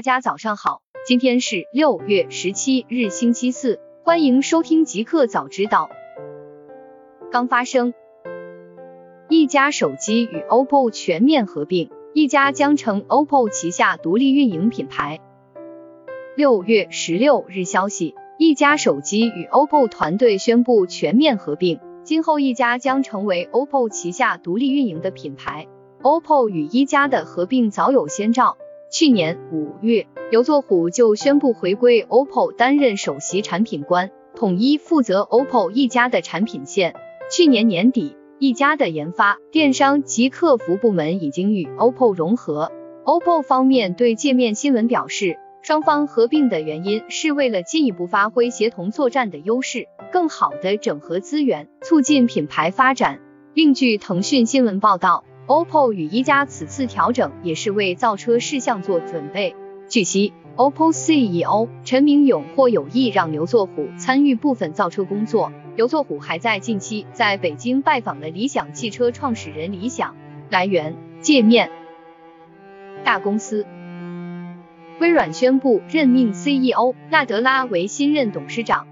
[0.00, 5.90] 大家早上好，今天是六月十七日，星期四，欢迎收听极客早知道。
[7.30, 7.92] 刚发生，
[9.28, 15.20] 一加手机与 OPPO 全面合并，一加将成 OPPO 旗下独立运营品牌。
[16.34, 25.66] 六月十六日消息，一加手机与 OPPO 团队宣布全面合并，今后一加将成为 OPPO 旗下独立运营的品牌。
[26.00, 28.56] OPPO 与一加的合并早有先兆。
[28.90, 36.96] 去年五月，刘作虎就宣布回归 OPPO，担任首席产品官，统一负责 OPPO 一家的产品线。
[37.30, 42.72] 去年年底，一家的研发、电商及客服部门已经与 OPPO 融合。
[43.04, 53.20] OPPO 方面对界面新闻表示，双方合并的原因是为了进一步发挥协同作战的优势，更好的整合资源，促进品牌发展。
[53.54, 55.22] 另据腾讯新闻报道。
[55.50, 59.56] OPPO 与一加此次调整也是为造车事项做准备。
[59.88, 65.52] 据悉，OPPO CEO 陈明勇或有意让刘作虎参与部分造车工作。
[65.74, 70.14] 刘作虎还在近期在北京拜访了理想汽车创始人李想。
[70.50, 71.68] 来源：界面。
[73.02, 73.66] 大公司。
[75.00, 78.86] 微软宣布任命 CEO 纳德拉为新任董事长。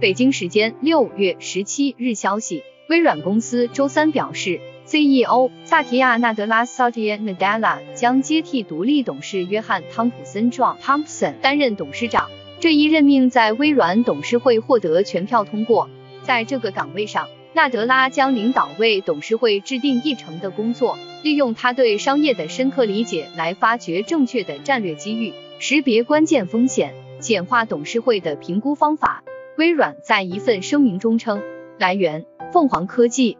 [0.00, 4.60] 北京时间六月十七日消息，微软公司周三表示。
[4.90, 12.28] CEO 萨提亚·纳德拉 （Satya Nadella） 将接替独立董事约翰·汤普森 （John Thompson） 担任董事长。
[12.58, 15.88] 这一任命在微软董事会获得全票通过。
[16.24, 29.22] 在这个岗位上，纳德拉将领导为董事会制定议程的工作，利用他对商业的深刻理解来发掘正确的战略机遇，识别关键风险，简化董事会的评估方法。
[29.56, 31.40] 微软在一份声明中称，
[31.78, 33.38] 来源：凤凰科技。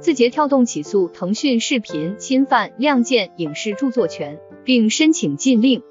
[0.00, 5.82] 字节跳动起诉腾讯视频侵犯《亮剑》影视著作权，并申请禁令。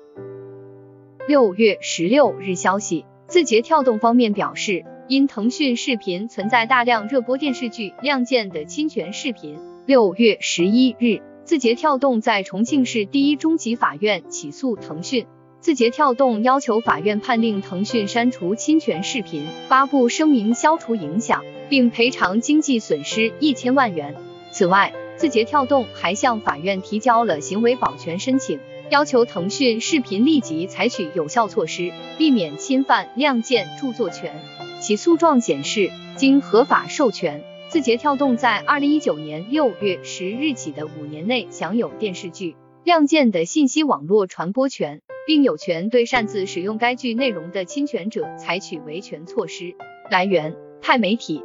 [1.28, 9.58] 六月十六日消息，字节跳动方面表示，因腾讯视频存在大量热播电视剧《亮剑》的侵权视频。
[9.86, 15.26] 六月十一日，字节跳动在重庆市第一中级法院起诉腾讯。
[15.62, 24.16] 字节跳动要求法院判令腾讯删除侵权视频，发布声明消除影响，并赔偿经济损失一千万元。
[24.52, 34.42] 此外，字节跳动还向法院提交了行为保全申请，要求腾讯视频立即采取有效措施，避免侵犯《亮剑》著作权。
[34.80, 45.02] 其诉状显示，经合法授权，字节跳动在二零一九年六月十日起的五年内享有电视剧《亮剑》的信息网络传播权。
[45.32, 49.78] 并有权对擅自使用该剧内容的侵权者采取维权措施。
[50.10, 51.42] 来源：派媒体。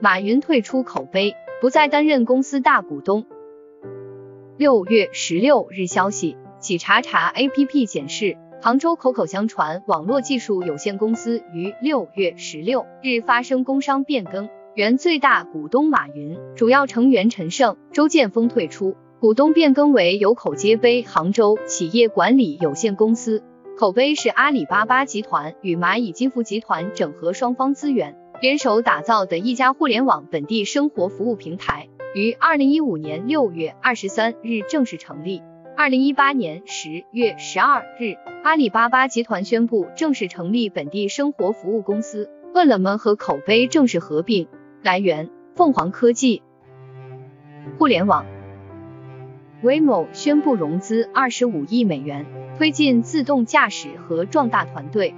[0.00, 3.26] 马云退出口碑，不再担任公司大股东。
[4.56, 18.96] 六月十六日消息，企查查 APP 显示，杭州口口相传网络技术有限公司于六月十六日发生工商变更，原最大股东马云、主要成员陈胜、周建峰退出。
[19.18, 23.42] 股东变更为有口皆碑杭州企业管理有限公司。
[23.78, 35.42] 口碑是阿里巴巴集团与蚂蚁金服集团整合双方资源，联手打造的一家互联网本地生活服务平台，于二零一五年六月二十三日正式成立。
[35.78, 44.46] 二零一八年十月十二日，阿里巴巴集团宣布正式成立本地生活服务公司，饿了么和口碑正式合并。
[44.82, 46.42] 来源：凤凰科技。
[47.78, 48.35] 互联网。
[49.62, 52.26] Waymo 宣布融资二十五亿美元，
[52.58, 55.14] 推进自动驾驶和壮大团队。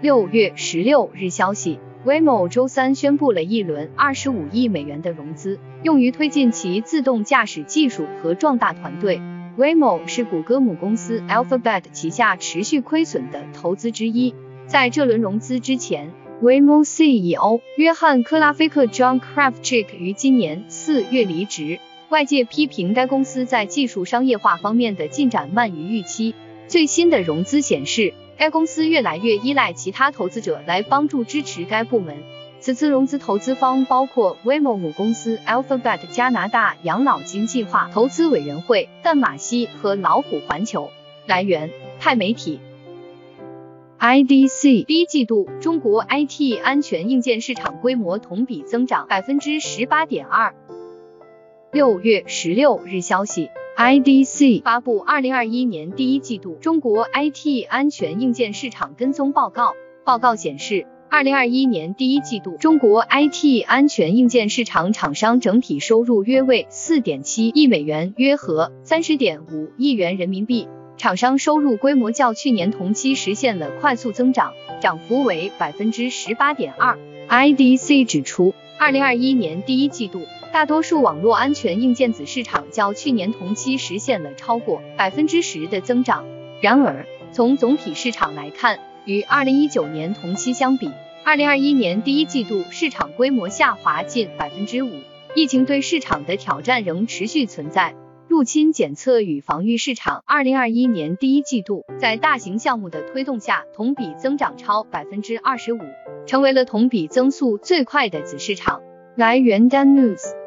[0.00, 9.20] 六月十六日消息，Waymo 周三宣布了一轮二十五亿美元的融资，用于推进其自动驾驶技术和壮大团队。
[9.58, 14.34] Waymo 是谷歌母公司 Alphabet 旗下持续亏损的投资之一。
[14.66, 21.78] 在这轮融资之前，Waymo CEO 约翰克拉菲克 John Krafcik 于今年四月离职。
[22.12, 26.34] 外界批评该公司在技术商业化方面的进展慢于预期。
[26.68, 32.18] 最新的融资显示，该公司越来越依赖其他投资者来帮助支持该部门。
[32.60, 40.90] 此次融资投资方包括 Waymo 母公司 Alphabet、加拿大养老金计划投资委员会、淡马锡和老虎环球。
[41.26, 42.60] 来源：钛媒体。
[43.98, 50.54] IDC 第一季度中国 IT 安全硬件市场规模同比增长百分之十八点二。
[51.72, 53.48] 六月十六日消息
[53.78, 59.72] ，IDC 发布二零二一年第一季度中国 IT 安全硬件市场跟踪报告。
[60.04, 70.68] 报告显示，二零二一年第一季度，中国 IT 安全硬件市场厂商整体收入约为四点七亿美元，约合三十点五亿元人民币。
[70.98, 74.52] 厂商收入规模较去年同期实现了快速增长，
[74.82, 76.98] 涨幅为百分之十八点二。
[77.30, 80.20] IDC 指出，二零二一年第一季度，
[80.52, 86.26] 大多数网络安全硬件子市场较去年同期实现了超过百分之十的增长。
[86.60, 90.90] 然而，从总体市场来看，与二零一九年同期相比，
[91.24, 94.90] 二零二一年第一季度市场规模下滑近百分之五。
[95.34, 97.94] 疫情对市场的挑战仍持续存在。
[98.28, 105.80] 入侵检测与防御市场，二零二一年第一季度在大型项目的推动下，同比增长超百分之二十五，
[106.26, 108.82] 成为了同比增速最快的子市场。
[109.16, 110.41] 来源：Dan News。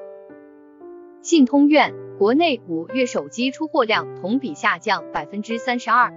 [1.26, 6.14] 信通院，国内五月手机出货量同比下降百分之三十二。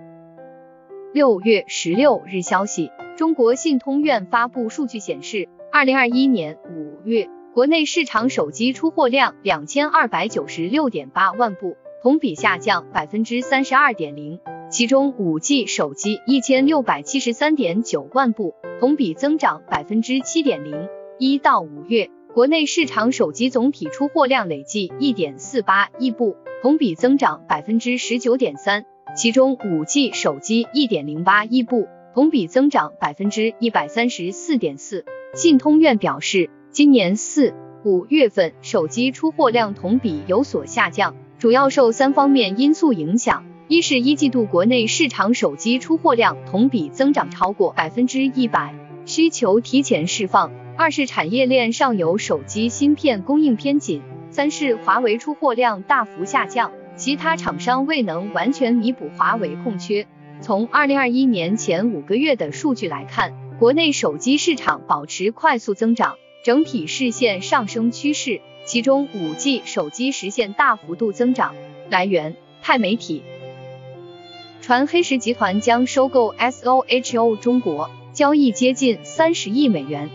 [1.15, 7.27] 六月十六日消息，中国信通院发布数据显示，二零二一年五月。
[7.55, 14.39] 国内市场手机出货量两千二百九十六点八万部，同比下降百分之三十二点零。
[14.71, 20.87] 其中，五 G 手机一千六百七十三点九万部，同比增长百分之七点零。
[21.19, 28.85] 一到五月，国内市场手机总体出货量累计一点四八亿部，同比增长百分之十九点三。
[29.17, 35.05] 其中，五 G 手机一点零八亿部，同比增长百分之一百三十四点四。
[35.35, 36.49] 信通院表示。
[36.71, 37.55] 今年四
[37.85, 48.77] 五月份手机出货量同比有所下降，主要受三方面因素影响：一是一季度国内市场手机出货量同比增长超过百分之一百，
[49.07, 60.07] 需求提前释放；二是产业链上游手机芯片供应偏紧；三是华为出货量大幅下降，其他厂商未能完全弥补华为空缺。
[60.41, 66.15] 从二零二一年前五个月的数据来看，国内手机市场保持快速增长。
[66.45, 71.57] 整体实现上升趋势，其中五 G 手机实现大幅度增长。
[71.91, 73.25] 来源：钛媒体。
[74.61, 80.09] 传黑石集团将收购 SOHO 中国，交易接近三十亿美元。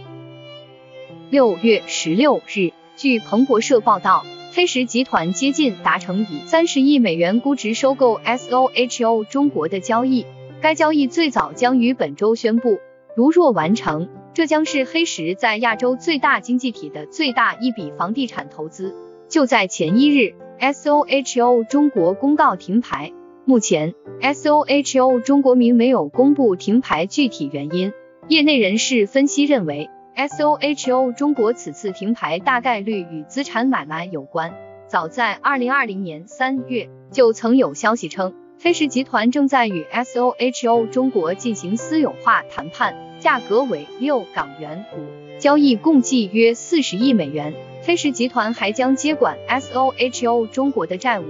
[1.34, 10.28] 六月十六日，据彭博社报道，黑石集团接近达成以三十亿美元估值收购 SOHO 中国的交易，
[10.62, 12.78] 该交易最早将于本周宣布。
[13.16, 18.94] 如若完成，这将是黑石在亚洲最大经济体的最大一笔房地产投资。
[19.28, 23.12] 就在前一日，SOHO 中国公告停牌。
[23.46, 27.92] 目前，SOHO 中国名没有公布停牌具体原因。
[28.28, 34.54] 业内人士分析认为，SOHO 中国此次停牌大概率与资产买卖有关。
[34.88, 38.34] 早在二零二零年三月，就曾有消息称。
[38.62, 45.02] 黑石集团正在与 SOHO 中国进行私有化谈判，价格为六港元股，
[45.40, 47.54] 交易共计约四十亿美元。
[47.86, 51.26] 黑石集团还将接管 SOHO 中国的债务。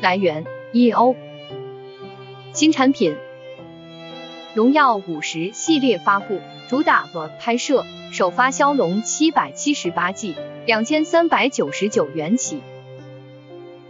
[0.00, 1.16] 来源：EO。
[2.52, 3.16] 新产品：
[4.54, 6.38] 荣耀五十系列发布，
[6.68, 7.08] 主打
[7.40, 7.84] 拍摄，
[8.16, 12.62] 首发骁龙七百七十八 G，两千三百九十九元起。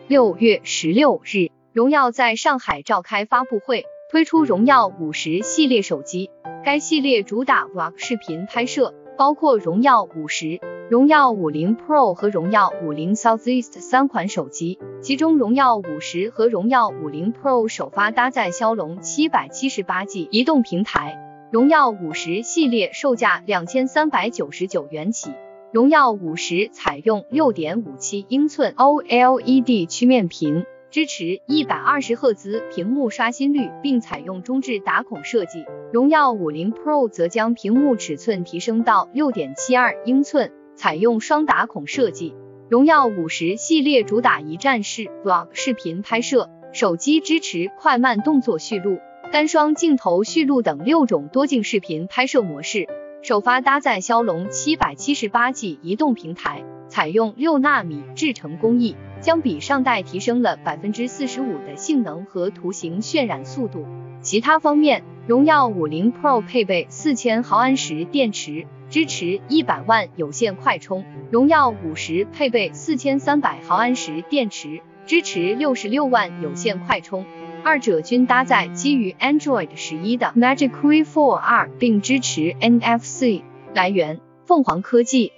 [0.08, 1.52] 六月十六日。
[1.72, 6.30] 荣耀在上海召开发布会，推出荣耀五十系列手机。
[6.64, 10.58] 该系列主打 Vlog 视频拍摄，包括荣耀五十、
[10.90, 14.80] 荣耀五零 Pro 和荣耀五零 Southeast 三款手机。
[15.02, 21.22] 其中，荣耀五十和荣耀五零 Pro 首发搭载骁龙七百七十八 G 移动平台。
[21.56, 25.30] 荣耀五十系列售价两千三百九十九元起。
[25.72, 30.66] 荣耀五十采用六点五七英寸 OLED 曲面屏。
[30.90, 35.64] 支持一百二十赫兹屏幕刷新率，并采用中置打孔设计。
[35.94, 42.34] 荣耀五零 Pro 则将屏幕尺寸提升到六点七二英寸，采用双打孔设计。
[42.68, 48.98] 荣耀五十系列主打一站式 Vlog 视频拍摄，手机支持快慢动作续录、
[49.32, 52.86] 单双镜头续录等六种多镜视频拍摄模式。
[53.22, 58.96] 首发搭载骁龙七百七十八 G 移动平台，采用六纳米制程工艺。
[59.20, 63.84] 将比上代提升了百分之四十五的性能和图形渲染速度。
[64.20, 77.24] 其他方面，荣耀五零 Pro 配备四千毫安时电池，支持一百万有线快充；荣耀五十配备四千三百毫安时电池，支持六十六万有线快充。
[77.64, 83.42] 二者均搭载基于 Android 十一的 Magic Q 4 R，并支持 NFC。
[83.74, 85.32] 来源：凤凰科技。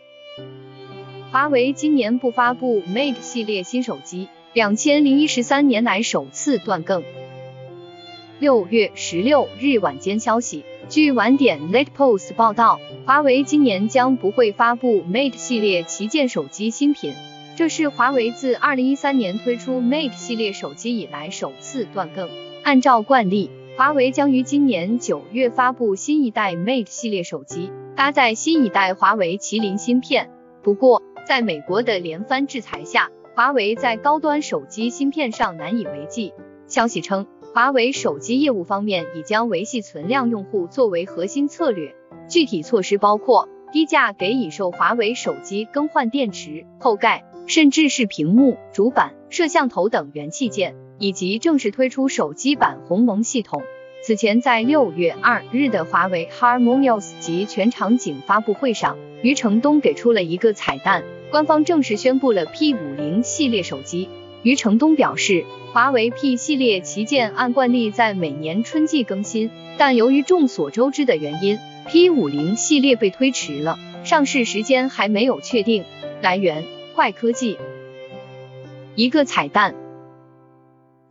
[1.30, 7.02] 华为今年不发布 Mate 系列新手机，两千零一十三年来首次断更。
[8.38, 17.14] 六月十六日晚间消息，据晚点 Late Post 报道，华为今年将不会发布 Mate 系列旗舰手机新品，
[17.58, 22.30] 这是华为自2013年推出 Mate 系列手机以来首次断更。
[22.62, 30.30] 按照惯例，华为将于今年九月发布新一代 Mate 系列手机，搭载新一代华为麒麟芯片。
[30.62, 36.32] 不过，在美国的连番制裁下，华为在高端手机芯片上难以为继。
[36.68, 37.26] 消息称。
[37.52, 41.96] 华为手机业务方面已将维系存量用户作为核心策略，
[42.28, 53.62] 具体措施包括低价给已售华为手机更换电池、后盖，甚至是屏幕、主板、摄像头等元器件，以及正式推出手机版鸿蒙系统。
[54.04, 64.08] 此前在六月二日的华为 Harmonious 及全场景发布会上，余承东给出了一个彩蛋，官方正式宣布了 P 五零系列手机。
[64.44, 65.44] 余承东表示。
[65.70, 75.84] 华为 P 系列旗舰按惯例在每年春季更新，但由于众所周知的原因，P 五零系列被推迟了，上市时间还没有确定。
[76.22, 76.64] 来源：
[76.98, 77.56] 快科技。
[78.96, 79.76] 一个彩蛋：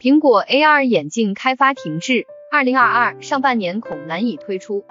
[0.01, 4.83] 苹果 AR 眼镜开发停滞，二零二二上半年恐难以推出。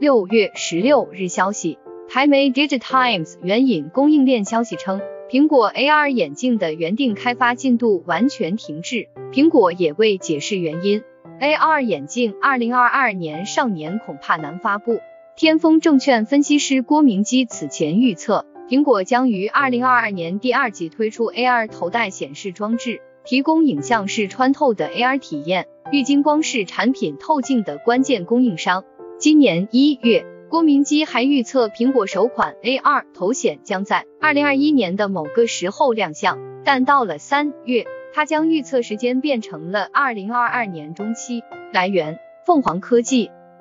[0.00, 5.00] 六月十六日消息，台媒 Digitimes 援引供应链消息称。
[5.30, 11.04] 苹果 AR 眼镜的原定开发进度完全停滞，苹果也未解释原因。
[11.40, 14.98] AR 眼镜二零二二年上年恐怕难发布。
[15.36, 25.66] 天风证券分析师郭明基此前预测，苹果将于二零二二年第二季推出 AR 头戴显示装置，提供影像式穿透的 AR 体验。
[25.90, 28.84] 玉金光是产品透镜的关键供应商。
[29.18, 30.24] 今年一月。
[30.48, 41.42] 郭明基还预测，苹果首款 AR 头显将在二零二一年的某个时候亮相，但到了三月，他将预测时间变成了二零二二年中期。
[41.72, 43.30] 来源：凤凰科技。